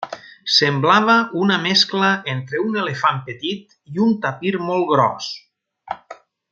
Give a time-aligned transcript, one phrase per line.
[0.51, 5.33] Semblava una mescla entre un elefant petit i un tapir molt gros.